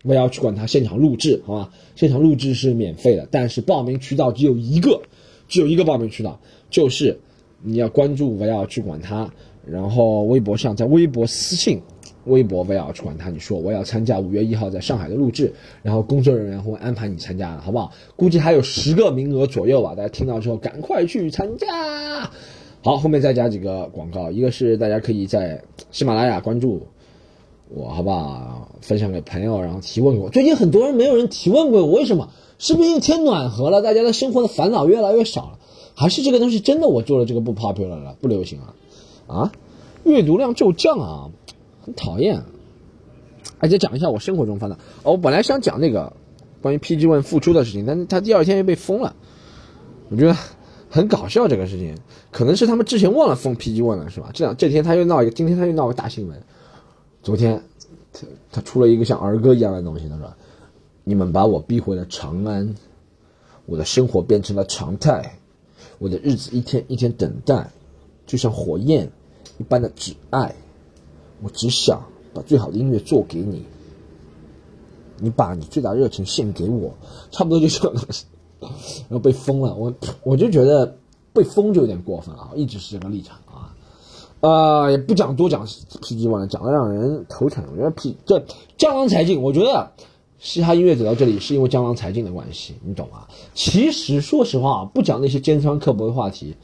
[0.02, 1.70] v l 去管他现场录制，好吧？
[1.94, 5.00] 现场录制是免费的，但是报名渠道只有一个，
[5.48, 7.20] 只有一个报名渠道，就是
[7.62, 9.32] 你要关注 v l 去管他，
[9.64, 11.80] 然后微博上在微博私信。
[12.26, 17.92] 微博不要去管他，你说我要参加五月一号在上海的录制，然后工作人员会安排你参加的，好不好？
[18.16, 22.30] 估计还有十个名额左右吧，大家听到之后赶快去参加。
[22.82, 26.86] 好，后面再加几个广告，一个是大家可以在喜马拉雅关注
[27.68, 28.68] 我，好不好？
[28.80, 30.28] 分享给朋友，然后提问我。
[30.30, 32.30] 最近很多人没有人提问过我，为什么？
[32.58, 35.58] 是不是因为天暖和了，大家的生活的烦恼越来越少了？
[35.94, 38.74] 还是这个东西真的我做了这个不 popular 了，不流行了？
[39.26, 39.52] 啊？
[40.04, 41.30] 阅读量骤降啊？
[41.84, 42.42] 很讨厌，
[43.58, 45.12] 而且讲一下我生活中发的哦。
[45.12, 46.14] 我本来想讲那个
[46.62, 49.14] 关于 PG One 复出的事情，但是他第二天又被封了，
[50.08, 50.34] 我觉得
[50.88, 51.46] 很搞笑。
[51.46, 51.94] 这个事情
[52.30, 54.30] 可能是他们之前忘了封 PG One 了，是吧？
[54.32, 56.42] 这样这天他又闹一个，今天他又闹个大新闻。
[57.22, 57.62] 昨天
[58.12, 60.32] 他他出了一个像儿歌一样的东西，他说
[61.04, 62.74] ：“你们把我逼回了长安，
[63.66, 65.38] 我的生活变成了常态，
[65.98, 67.70] 我的日子一天一天等待，
[68.26, 69.10] 就像火焰
[69.58, 70.54] 一般的挚爱。”
[71.44, 72.02] 我只想
[72.32, 73.62] 把最好的音乐做给你，
[75.18, 76.90] 你把你最大热情献给我，
[77.30, 78.24] 差不多就这个东西，
[78.60, 79.74] 然后被封了。
[79.74, 80.96] 我我就觉得
[81.34, 83.76] 被封就有点过分了，一直是这个立场啊，
[84.40, 87.62] 啊也不讲多讲 PG One 讲的让人头疼。
[87.70, 88.42] 我觉得 P 这
[88.78, 89.92] 江郎才尽，我觉得
[90.38, 93.26] 嘻哈音乐走到这里是因为江郎才尽的关系，你懂吗？
[93.52, 96.56] 其实说实话，不讲那些尖酸刻薄的话题，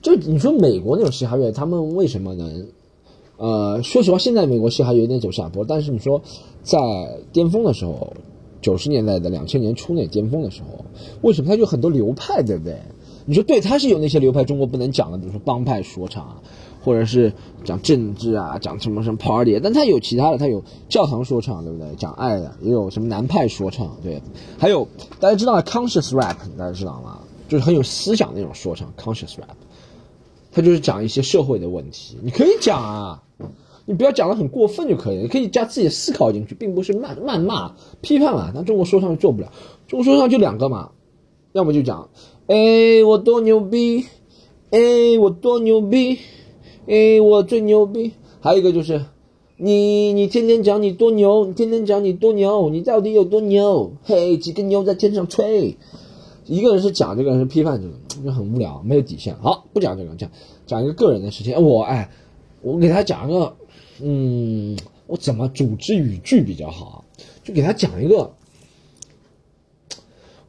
[0.00, 2.68] 就你说美国那种嘻哈乐，他们为什么能？
[3.38, 6.20] 呃，说实话，现在美国是还有一点走下坡，但是你说，
[6.62, 6.78] 在
[7.32, 8.12] 巅峰的时候，
[8.60, 10.84] 九十年代的两千年初那巅峰的时候，
[11.22, 12.76] 为什么它就很多流派，对不对？
[13.24, 16.42] 你说对，它是有那些流派，中国不能讲的，比如说帮派说唱啊，
[16.82, 21.94] 或者是讲政治啊，讲什么什么 party，但它有其他的，它有教堂说唱，对不对？
[21.94, 24.20] 讲爱的，也有什么南派说唱，对，
[24.58, 24.88] 还有
[25.20, 27.20] 大家知道 conscious rap，大家知道吗？
[27.48, 29.54] 就是很有思想那种说唱，conscious rap，
[30.50, 33.22] 它就是讲一些社会的问题，你可以讲啊。
[33.88, 38.52] 你不要讲的很过分就可以，你可以加自己的思考进去，并不是谩谩骂、批判嘛。
[38.54, 39.50] 咱中国说唱做不了，
[39.86, 40.90] 中国说唱就两个嘛，
[41.52, 42.10] 要么就讲，
[42.48, 44.04] 哎，我多牛逼，
[44.68, 46.18] 哎，我多牛逼，
[46.86, 48.12] 哎，我最牛逼。
[48.40, 49.06] 还有一个就是，
[49.56, 53.92] 你你天天讲你多牛，你天天讲你多牛，你到底有多牛？
[54.04, 55.78] 嘿，几个牛在天上吹。
[56.44, 59.34] 一个人是讲这个，人是批判这个，就很无聊，没有底线。
[59.36, 60.30] 好，不讲这个，讲
[60.66, 61.62] 讲一个个人的事情。
[61.62, 62.10] 我哎，
[62.60, 63.56] 我给他讲一个。
[64.02, 66.98] 嗯，我怎么组织语句比较好啊？
[67.42, 68.30] 就给他讲一个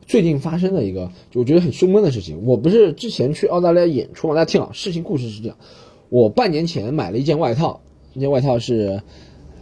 [0.05, 2.43] 最近发生的一个，我觉得很凶闷的事情。
[2.45, 4.35] 我不是之前去澳大利亚演出吗？
[4.35, 5.57] 大家听啊，事情故事是这样：
[6.09, 7.79] 我半年前买了一件外套，
[8.13, 9.01] 这件外套是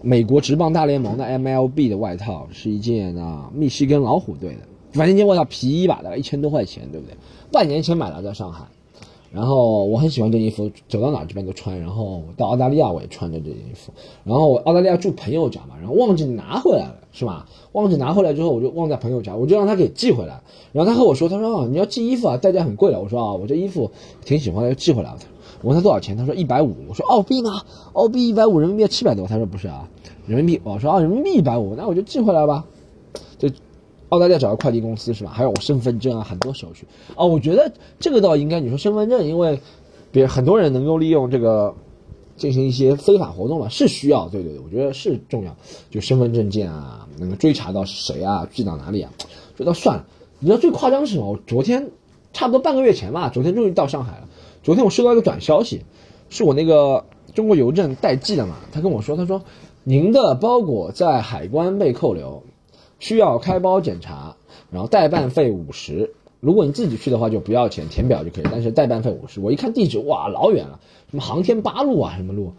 [0.01, 4.59] 美国职棒大联盟的 MLB 的外套，是一件啊密西根老虎队的。
[4.93, 7.15] 反正这件外套皮衣吧，大概一千多块钱，对不对？
[7.51, 8.65] 半年前买了，在上海。
[9.31, 11.79] 然后我很喜欢这衣服，走到哪这边都穿。
[11.79, 13.91] 然后到澳大利亚我也穿着这件衣服。
[14.23, 17.45] 然后我澳大利亚住朋友家嘛，然后忘记拿回来了，是吧？
[17.73, 20.41] 忘记拿回来之后，我就忘在朋友家，我就让他给寄回来。
[20.71, 22.99] 然后他和我说，他说啊，你要寄衣服啊，代价很贵的。
[22.99, 23.91] 我说啊，我这衣服
[24.23, 25.17] 挺喜欢的，寄回来了。
[25.61, 26.73] 我问他多少钱，他说一百五。
[26.87, 27.51] 我说澳币呢？
[27.93, 29.27] 澳币一百五，人民币七百多。
[29.27, 29.89] 他说不是啊，
[30.25, 30.61] 人民币。
[30.63, 32.63] 我说啊，人民币一百五，那我就寄回来吧。
[34.09, 35.31] 澳大利亚找个快递公司是吧？
[35.31, 37.25] 还有我身份证啊，很多手续啊。
[37.25, 39.59] 我觉得这个倒应该你说身份证，因为
[40.11, 41.73] 别很多人能够利用这个
[42.35, 44.29] 进行一些非法活动嘛，是需要。
[44.29, 45.55] 对对对，我觉得是重要。
[45.89, 49.11] 就身份证件啊，能够追查到是谁啊，寄到哪里啊，
[49.57, 50.05] 这倒算了。
[50.39, 51.31] 你知道最夸张是什么？
[51.31, 51.89] 我昨天
[52.31, 54.29] 差不多半个月前吧，昨天终于到上海了。
[54.63, 55.81] 昨天我收到一个短消息，
[56.29, 59.41] 是我那个中国邮政代寄的嘛，他跟我说，他说
[59.83, 62.43] 您的包裹在海关被扣留，
[62.99, 64.35] 需要开包检查，
[64.71, 66.13] 然后代办费五十。
[66.39, 69.39] 如果你自己去的话就不要钱，填表就可以，但是代办费五十。
[69.39, 70.79] 我一看地址，哇，老远了，
[71.09, 72.53] 什么航天八路啊，什么路？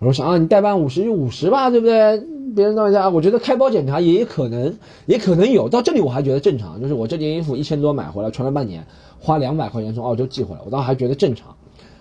[0.00, 2.18] 我说想啊，你代办五十就五十吧，对不对？
[2.56, 5.68] 别人到家，我觉得开包检查也可能，也可能有。
[5.68, 8.86] 到这里我还觉得正常，就是我这件衣服一千多买回来，穿了半年，
[9.20, 11.54] 花两百块钱从澳洲寄回来，我倒还觉得正常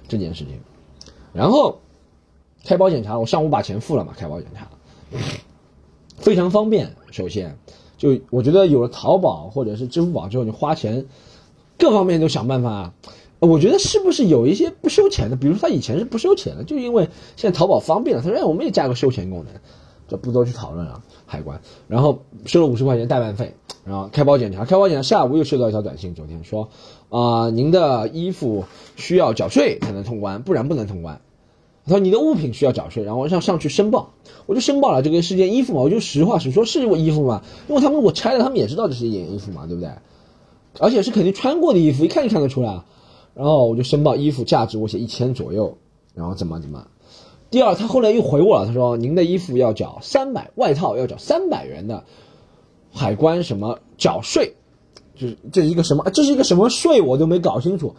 [0.07, 0.55] 这件事情。
[1.33, 1.81] 然后
[2.65, 4.67] 开包检查，我上午把钱付了嘛，开包检查
[6.19, 6.95] 非常方便。
[7.11, 7.57] 首先，
[7.97, 11.05] 就我觉得有了淘宝或者是支付宝之后，你花钱
[11.77, 12.93] 各方面都想办法。
[13.39, 15.35] 我觉得是不是有一些不收钱的？
[15.35, 19.53] 比如说他以前是不收钱的，就因为现在淘宝方便了，他说哎，我们也加个收钱功能。
[20.09, 23.53] 就不多去讨论了，海关，然后收了五十块钱代办费，
[23.85, 26.67] 然后开包检查，开包检查，下午又收到一条短信，昨天说，
[27.09, 31.21] 啊，您的衣服需要缴税才能通关，不然不能通关。
[31.89, 34.13] 他说你的物品需要缴税，然后我上上去申报，
[34.45, 39.91] 我就申报了这个是件衣服嘛，我就实话实说，是我衣服嘛，因为他们我拆了，他们也知道这是一件衣服嘛，对不对？
[40.79, 42.83] 而且是肯定穿过的衣服，一看就看得出来。
[43.33, 45.77] 然后我就申报衣服价值，我写一千左右，
[46.13, 46.87] 然后怎么怎么。
[47.49, 52.03] 第二，他后来又回我了，他说：“您的衣服要缴三百，外套要缴三百元的
[52.91, 54.55] 海关什么缴税，
[55.15, 56.09] 就是这一个什么？
[56.11, 57.01] 这是一个什么税？
[57.01, 57.95] 我都没搞清楚。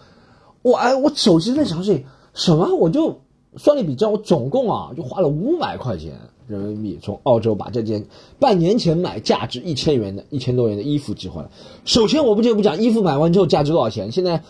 [0.62, 2.74] 我哎，我手机在想是什么？
[2.76, 3.22] 我就
[3.56, 6.12] 算了一笔账，我总共啊就花了五百块钱
[6.46, 8.06] 人民币，从澳洲把这件
[8.38, 11.48] 半年前买价值一千元的一千多元的衣服寄回来。
[11.84, 14.12] 首先，我不就不讲衣服买完之后价值多少钱？
[14.12, 14.42] 现在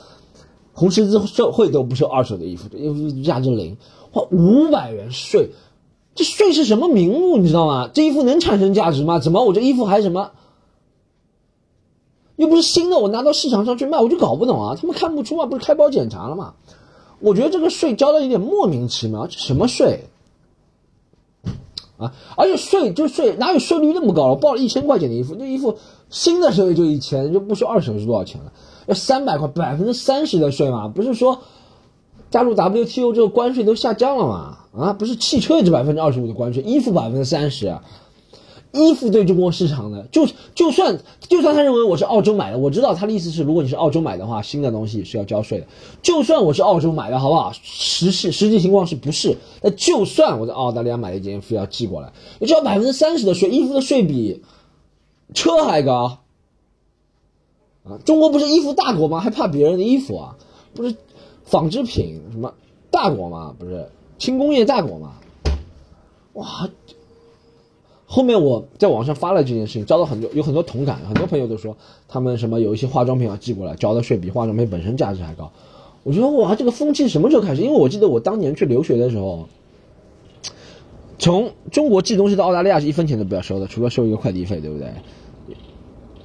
[0.73, 3.77] 红十字社会都不收二手的衣服，衣服价值零。”
[4.13, 5.51] 花五百元税，
[6.17, 7.37] 这税是什么名目？
[7.37, 7.89] 你知道吗？
[7.95, 9.21] 这衣服能产生价值吗？
[9.21, 10.33] 怎么我这衣服还什么？
[12.35, 14.77] 又不是新的，我拿到市场上去卖，我就搞不懂啊！
[14.81, 16.55] 他们看不出啊，不是开包检查了吗？
[17.21, 20.05] 我觉得这个税交的有点莫名其妙，这什么税
[21.97, 22.13] 啊？
[22.37, 24.37] 而且税就税，哪有税率那么高了？
[24.37, 25.79] 报了一千块钱的衣服，这衣服
[26.09, 28.53] 新的时候就一千，就不说二手是多少钱了？
[28.87, 30.89] 要三百块，百分之三十的税嘛？
[30.89, 31.39] 不是说？
[32.31, 34.59] 加入 WTO 之后，关税都下降了嘛？
[34.73, 37.77] 啊，不是汽车也是百分之二十五的关税，衣服百分之三十，
[38.73, 45.67] 衣服对中国市场的，就就算就算他认为我是澳洲买的，我知道他的意思是，如果你是澳洲买的话，新的东西是要交税的。
[46.03, 47.53] 就算我是澳洲买的，好不好？
[47.63, 49.37] 实实实际情况是不是？
[49.63, 54.43] 那就算我在澳大利亚买了一件衣服要寄过来，你交百分之三十的税，衣服的税比
[55.35, 56.19] 车还高
[57.85, 57.99] 啊！
[58.05, 59.21] 中国不是衣服大国吗？
[59.21, 60.37] 还怕别人的衣服啊？
[60.75, 60.95] 不是。
[61.43, 62.55] 纺织品什么
[62.93, 65.15] 大国嘛，不是轻工业大国嘛？
[66.35, 66.71] 哇！
[68.13, 71.77] 后面我在网上发了这件事情，遭到很多有很多同感，很多朋友都说
[72.09, 75.53] 他们什么有一些化妆品要寄过来，交的税比化妆品本身价值还高。
[76.03, 77.63] 我觉得哇，这个风气什么时候开始？
[77.63, 79.47] 因为我记得我当年去留学的时候，
[81.21, 84.89] 从中国寄东西到澳大利亚是一分钱都不要收的，除了收一个快递费，对不对？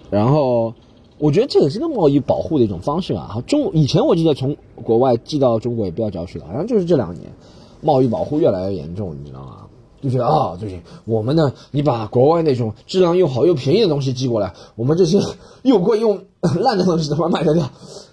[0.09, 0.73] 然后。
[1.17, 3.41] 我觉得这也是个贸易保护的一种方式啊！
[3.47, 7.31] 中以前我记得从国外寄到中国也不要交税的，好像就是这两年，
[7.79, 9.64] 贸易保护越来越严重，你知道吗？
[10.05, 15.19] 就觉得啊，最近我们呢，你把国外那种质量又好又便宜的东西寄过来，我们这些
[15.63, 16.21] 又贵又
[16.61, 17.69] 烂的东西怎么卖得掉？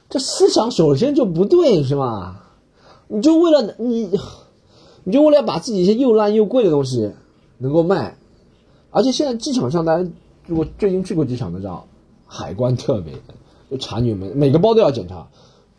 [0.08, 2.40] 这思想首先就不对，是吗？
[3.08, 4.10] 你就为了你，
[5.04, 7.12] 你就为了把自己一些又烂又贵的东西
[7.58, 8.16] 能够卖，
[8.90, 10.10] 而且现在机场上，大家
[10.46, 11.86] 如果最近去过机场的知道。
[12.34, 13.12] 海关特别
[13.70, 15.28] 就查你们每个包都要检查，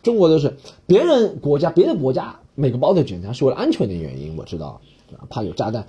[0.03, 4.79] 中国都是别人国家别的国家每个包都检查是为了安全的原因，我知道，
[5.29, 5.85] 怕有炸弹，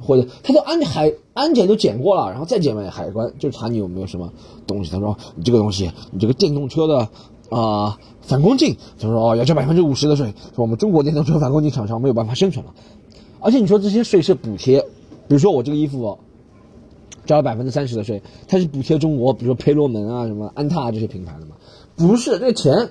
[0.00, 4.32] 或者他都安海安检都检过了，然后再检完海关就查你有没有什么
[4.66, 4.90] 东西。
[4.90, 7.08] 他说你这个东西，你这个电动车的
[7.50, 12.74] 啊反光镜，他说哦要交百分之五十的税，说我们中国电动车反光镜厂商没有办法生存了，
[13.40, 16.18] 而且你说这些税是补贴，比如说我这个衣服。
[17.26, 21.56] 交了百分之三十的税，它是补贴中国，比如说培罗门啊、什么安踏这些品牌的嘛？
[21.94, 22.88] 不是，那钱，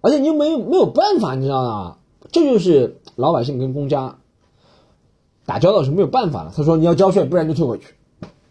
[0.00, 1.96] 而且你又没有没有办法，你知道吗？
[2.32, 4.16] 这就是老百姓跟公家
[5.48, 6.52] 打交道是没有办法了。
[6.54, 7.86] 他说你要交税，不然就退回去。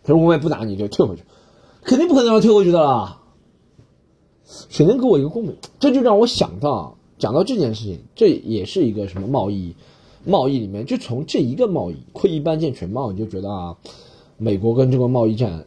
[0.03, 1.21] 他说我也不打你，就退回去，
[1.83, 3.21] 肯定不可能要退回去的啦。
[4.67, 5.55] 谁能给我一个公平？
[5.79, 9.75] 这就让我想到讲到这件事情，这也是一个什么贸易？
[10.25, 13.77] 贸易里面就从这一个贸易窥一斑见全貌，你就觉得啊，
[14.37, 15.65] 美国跟中国贸易战，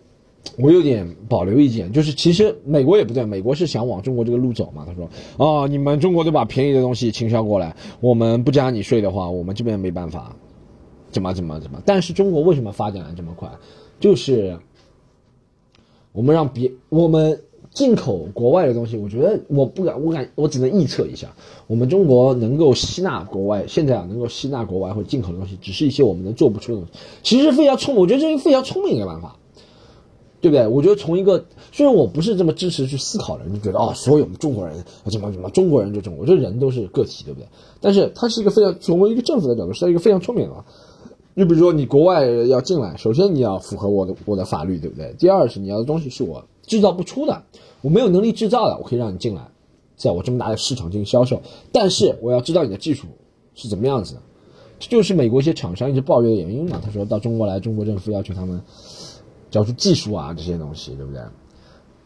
[0.58, 1.92] 我有点保留意见。
[1.92, 4.84] 就是其实美国也不对，美国是想往中国这个路走嘛。
[4.84, 10.34] 他说啊，你们中国都把便宜的东西倾销过来，我们不加你税的话，我们这边没办法，
[11.10, 11.82] 怎么怎么怎么。
[11.84, 13.50] 但是中国为什么发展的这么快？
[13.98, 14.58] 就是
[16.12, 17.40] 我们让别我们。
[17.72, 21.32] 进口国外的东西，我觉得我不敢，我敢，我只能臆测一下。
[21.68, 26.98] 我们中国能够吸纳国外，现在啊能够吸纳国外或进口的东西，只是一些我们能做不出的东西。
[27.22, 29.36] 其实非常聪，我觉得这是非常聪明的一个办法，
[30.40, 30.66] 对不对？
[30.66, 37.46] 我觉得从一个虽然我不是这么支持去思考的人，就觉得哦，所有中国人怎么怎么，中国人就中国，我觉得人都是个体，对不对？
[37.80, 40.64] 但是它是一个非常从一个政府的角度，是一个非常聪明的。
[41.36, 45.14] 就比如说你国外要进来，首先你要符合我的我的法律，对不对？
[45.18, 46.44] 第二是你要的东西是我。
[46.66, 47.42] 制造不出的，
[47.80, 49.48] 我没有能力制造的，我可以让你进来，
[49.96, 51.42] 在我这么大的市场进行销售。
[51.72, 53.08] 但是我要知道你的技术
[53.56, 54.20] 是怎么样子的，
[54.78, 56.80] 这就是美国一些厂商一直抱怨的原因嘛。
[56.80, 58.60] 他说到中国来，中国政府要求他们
[59.50, 61.20] 交出技术啊这些东西，对不对？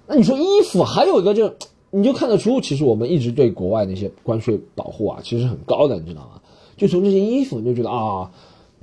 [0.06, 1.52] 那你说衣服还有一个就
[1.90, 6.40] 你就看得出，其实我们一直对国外那些关税保护啊，其实很高的，你知道吗？
[6.78, 8.32] 就从这些衣服你就觉得啊，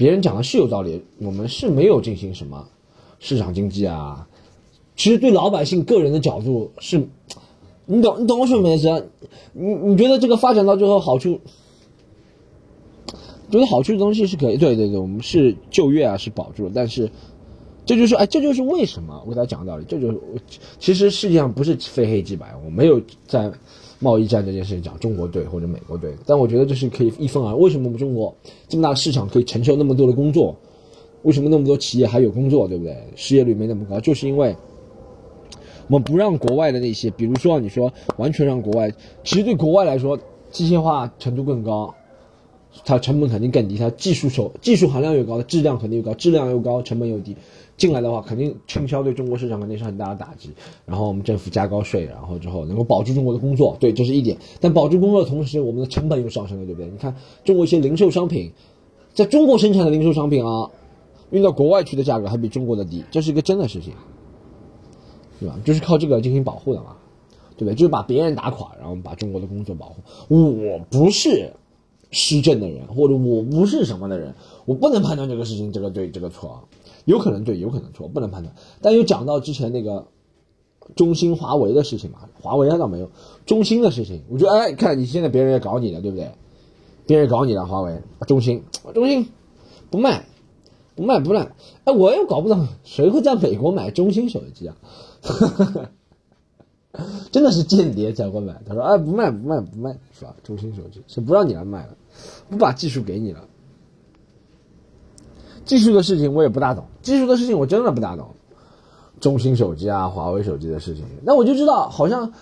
[0.02, 2.68] 别人讲的是有道理，我们是没有进行什么
[3.20, 4.28] 市场经济啊。
[4.96, 7.08] 其实对老百姓个人的角度是，
[7.86, 9.12] 你懂你懂我什么意思？
[9.54, 11.40] 你你觉得这个发展到最后好处，
[13.52, 17.08] 觉得好处的东西是可以，对对对，我们是就业啊是保住了，但是
[17.86, 20.20] 这就是哎这就是为什么我给大家讲道理，这就是
[20.80, 23.52] 其实世界上不是非黑即白，我没有在
[24.02, 28.36] 贸易战这件事情讲中国队或者美国队，但我觉得这是可以一分啊为什么我们中国
[28.68, 30.54] 这么大市场可以承受那么多的工作？
[31.22, 32.98] 为什么那么多企业还有工作，对不对？
[33.16, 34.56] 失业率没那么高，就是因为。
[35.88, 38.90] 我们不让国外的那些，比如说你说完全让国外，
[39.26, 40.18] 其实对国外来说，
[40.50, 41.94] 机械化程度更高，
[42.86, 47.36] 它成本肯定更低，它技术手技术含量又高，质量肯定又高，质量又高，成本又低，
[47.82, 50.52] 进来的话肯定倾销对中国市场肯定是很大的打击。
[50.86, 54.38] 然后我们政府加高税，然后之后能够保住中国的工作，对，这是一点。
[54.60, 56.92] 但保住工作的同时，我们的成本又上升了，对不对？
[56.92, 58.52] 你看中国一些零售商品，
[59.16, 60.70] 在中国生产的零售商品啊，
[61.32, 63.94] 运到国外去的价格还比中国的低，这是一个真的事情。
[65.40, 65.58] 对吧？
[65.66, 66.96] 就是靠这个进行保护的嘛，
[67.58, 67.74] 对不对？
[67.74, 69.96] 就是把别人打垮，然后把中国的工作保护。
[70.28, 71.52] 我不是
[72.12, 76.62] 施政的人，或者我不是什么的人，我不能判断这个事情这个对这个错，
[77.06, 78.56] 有可能对，有可能错，不能判断。
[78.82, 80.08] 但又讲到之前那个
[80.96, 83.10] 中兴、华为的事情嘛，华为倒没有，
[83.46, 86.32] 中兴的事情，我觉得哎，看你现在别人也搞你了，对不对？
[87.08, 89.28] 别人搞你了，华为、中兴、中兴
[89.90, 90.26] 不卖，
[90.96, 91.52] 不卖不卖。
[91.84, 94.76] 哎，我也搞不懂，谁会在美国买中兴手机啊？
[97.32, 98.62] 真的是间谍才会买。
[98.68, 100.36] 他说：“哎，不卖，不卖，不卖，是吧？
[100.44, 101.96] 中兴手机是不让你来卖了，
[102.50, 103.48] 不把技术给你了。
[105.66, 108.28] 技术的事情我也不大懂，技术的事情我真的不大懂。
[109.20, 112.34] 中兴手机啊，华为手机的事情，那我就知道，好像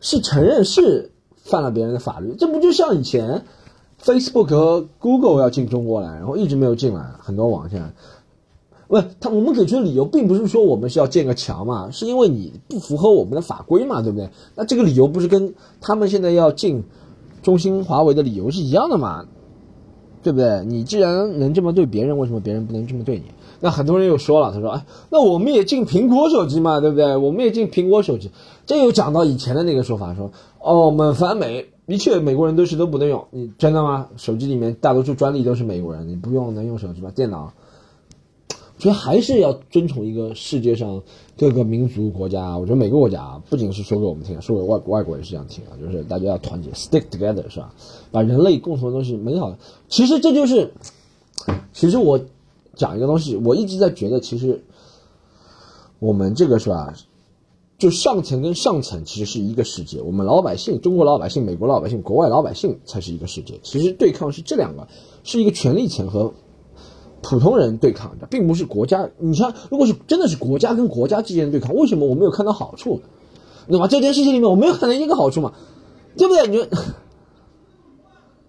[0.00, 2.34] 是承认是犯了别人的法律。
[2.38, 3.44] 这不就像以前
[4.02, 7.94] Facebook 和 Google 要进中国来，然后一直没有进来，很多网站。”
[8.86, 14.28] 不，他我们给出的理由并不是说我们是要建个墙嘛，是因为你不符合我们的法规嘛，对不对？
[14.54, 16.84] 那这个理由不是跟他们现在要进
[17.42, 19.26] 中兴、华为的理由是一样的嘛？
[20.24, 20.64] 对不对？
[20.64, 23.24] 你既然能这么对别人，为什么别人不能这么对你？
[23.60, 27.16] 那很多人又说了，他说：“哎，那我们也进苹果手机嘛，对不对？
[27.16, 28.30] 我们也进苹果手机。”
[28.66, 33.26] 这又讲到以前的那个说法，说：“哦，我们反美，的确美国人都是都不能用。
[33.30, 34.08] 你真的吗？
[34.16, 37.12] 手机里面大多数专利都是美国人，你不用能用手机吗？
[37.14, 37.52] 电脑？”
[38.76, 41.00] 所以还是要遵从一个世界上
[41.38, 47.72] 各个民族国家，我觉得每个国家不仅是说给我们听，说给外外国人是这样听啊，就是大家要团结，stick together，是吧？
[48.10, 49.56] 把人类共同的东西美好。
[49.88, 50.72] 其实这就是，
[51.72, 52.20] 其实我
[52.74, 54.62] 讲一个东西，我一直在觉得，其实
[56.00, 56.94] 我们这个是吧？
[57.78, 63.60] 就上层跟上层其实是一个世界，我们老百姓，中国老百姓、美国老百姓、国外老百姓才是一个世界。
[63.62, 64.88] 其实对抗是这两个，
[65.22, 66.34] 是一个权力层和。
[67.24, 69.08] 普通人对抗的，并不是国家。
[69.18, 73.00] 你像，如果是真的是国家跟国家之间的对抗，为什么我没有看到好处？
[73.66, 75.54] 那么这件事情里面，我没有看到一个好处嘛？
[76.18, 76.46] 对不对？
[76.46, 76.68] 你，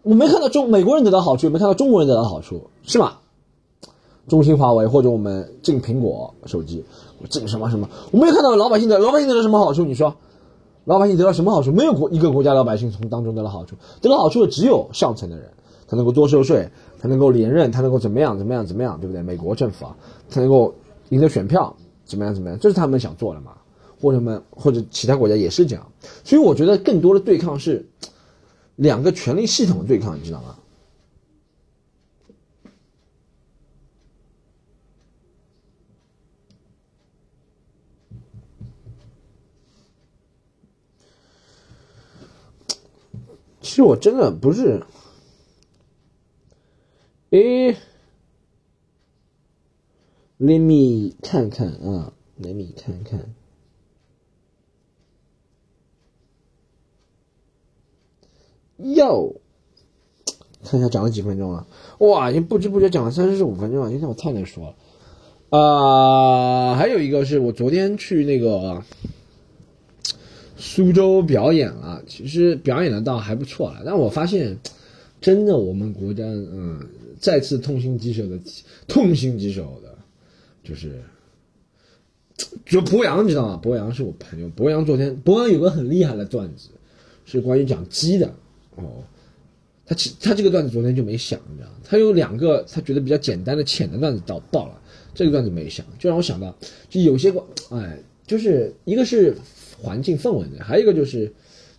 [0.03, 3.13] 我没看到中美国人得到好处，没看到中国人得到好处，是吗？
[4.28, 6.84] 中兴、华为或者我们进苹果手机，
[7.30, 9.86] 进什么什么，我没有看到老百姓的老百姓得到什么好处？
[9.86, 10.13] 你说，
[10.84, 11.71] 老百姓得到什么好处？
[11.71, 15.49] 没有国一个国家老百姓从当中得到好处，得到好处的只有上层的人，
[15.88, 16.69] 他能够多收税。
[16.99, 18.36] 他能够连任，他能够怎么样？
[18.36, 18.65] 怎么样？
[18.65, 18.99] 怎么样？
[18.99, 19.21] 对不对？
[19.21, 19.95] 美国政府啊，
[20.29, 20.73] 他能够
[21.09, 22.33] 赢得选票，怎么样？
[22.33, 22.57] 怎么样？
[22.59, 23.55] 这是他们想做的嘛？
[24.01, 25.91] 或者们或者其他国家也是这样。
[26.23, 27.86] 所以我觉得更多的对抗是，
[28.75, 30.55] 两个权力系统的对抗，你知道吗？
[43.61, 44.81] 其实我真的不是，
[47.36, 47.75] 诶
[50.39, 53.36] ，Let me 看看啊，Let me 看看。
[58.77, 59.36] 哟，
[60.63, 61.67] 看一下讲了几分钟了，
[61.97, 63.89] 哇，已经不知不觉讲了三十五分钟了。
[63.89, 64.73] 今天我太能说
[65.49, 68.81] 了，啊，还有一个是我昨天去那个
[70.55, 74.57] 苏州表演了，其实表演的倒还不错了，但我发现，
[75.26, 76.80] 真的我们国家，嗯，
[77.19, 78.39] 再次痛心疾首的，
[78.88, 79.97] 痛心疾首的，
[80.63, 81.01] 就是，
[82.63, 83.57] 就博洋，你知道吗？
[83.57, 86.69] 博洋是我朋友，博洋昨天，博洋有个很厉害的段子，
[87.26, 88.28] 是关于讲鸡的。
[88.76, 89.03] 哦，
[89.88, 94.80] 他其他这个段子昨天就没想，你知道他有两个他觉得比较简单的浅的段子到爆了，
[95.15, 96.55] 这个段子没想，就让我想到，
[96.88, 97.34] 就有些
[97.71, 97.97] 哎，
[98.28, 99.36] 就是一个是
[99.82, 101.34] 环境氛围的，还有一个就是，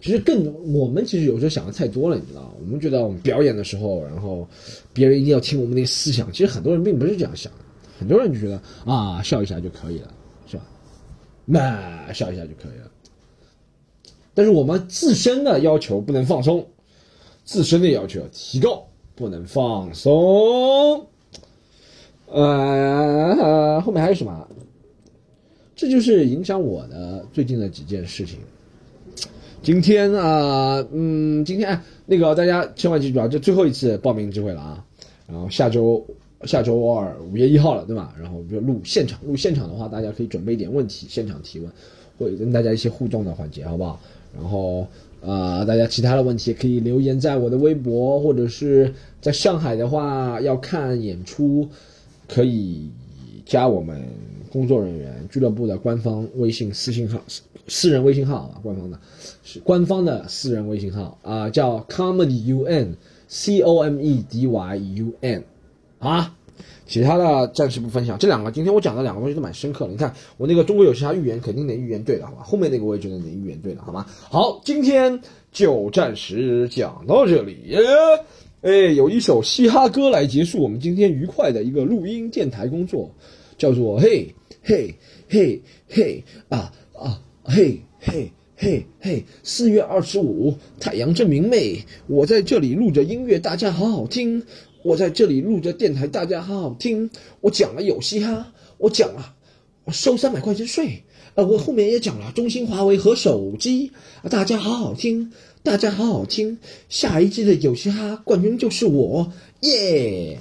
[0.07, 4.49] 其实更我们其实有时候想的太多了，你知道我们觉得我们表演的时候，然后
[4.93, 7.59] 别人一定要听我们那思想，其实很多人并不是这样想的，
[7.99, 10.15] 很多人就觉得啊笑一下就可以了，
[10.47, 10.63] 是吧？
[11.45, 12.89] 那笑一下就可以了，
[14.33, 16.65] 但是我们自身的要求不能放松。
[17.45, 18.87] 自身的要求要提高，
[19.17, 21.07] 不能放松。
[22.27, 24.49] 呃，后面还有什么？
[25.75, 28.39] 这就是影响我的最近的几件事情。
[29.67, 34.85] 今天啊，嗯，今天那个大家千万记住啊，这最后一次报名机会了啊。
[35.27, 36.07] 然后下周
[36.45, 38.15] 下周二五月一号了，对吧？
[38.17, 41.69] 然后就录现场，录现场的话，大家可以准备一点问题，现场提问，
[42.17, 43.99] 会跟大家一些互动的环节，好不好？
[44.33, 44.87] 然后。
[45.25, 51.69] 啊，大家其他的问题可以留言在我的微博，或者是在上海的话要看演出，
[52.29, 52.89] 可以
[53.45, 54.01] 加我们
[54.57, 57.21] 工作人员俱乐部的官方微信私信号，
[57.69, 58.99] 私人微信号啊，官方的，
[59.45, 65.45] 是官方的私人微信号啊，叫 comedy un，c o m e d y u n，
[65.99, 66.33] 啊。
[66.87, 69.91] 其他的暂时不分享，这两个今天我讲的两个东西都蛮深刻的。
[69.91, 72.45] 你看我那个中国有嘻哈预言肯定能预言对的，好吧？
[72.45, 74.07] 后面那个我也觉得能预言对的，好吗？
[74.31, 75.21] 好，今天
[75.53, 77.77] 就暂时讲到这里。
[78.63, 83.11] 哎，有一首嘻哈歌来结束我们今天愉快的一个录音电台工作，
[83.59, 84.33] 叫做嘿
[84.69, 84.97] 嘿
[85.29, 89.25] 嘿嘿啊啊嘿嘿嘿嘿。
[89.45, 94.43] 四月二十五，太阳正明媚，我在这里录着音乐，大家好好听。
[94.83, 97.09] 我在这里录着电台，大家好好听。
[97.43, 99.37] 我讲了有嘻哈，我讲了，
[99.85, 101.05] 我收三百块钱税。
[101.37, 103.93] 呃，我后面也讲了中兴、华为和手机，
[104.29, 105.31] 大家好好听，
[105.63, 106.59] 大家好好听。
[106.89, 110.41] 下一季的有嘻哈冠军就是我，耶！